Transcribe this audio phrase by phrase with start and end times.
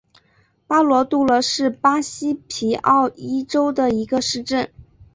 [0.65, 4.71] 巴罗杜罗是巴西皮奥伊州的一个市镇。